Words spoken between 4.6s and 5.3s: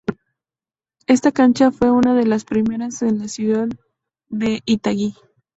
Itagüí.